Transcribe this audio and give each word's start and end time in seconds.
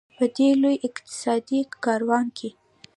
په 0.17 0.25
دې 0.37 0.49
لوی 0.61 0.75
اقتصادي 0.87 1.59
کاروان 1.83 2.25
کې. 2.37 2.49